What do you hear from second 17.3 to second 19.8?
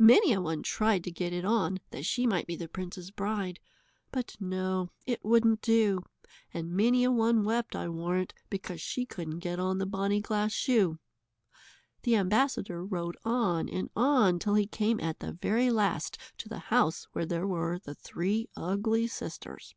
were the three ugly sisters.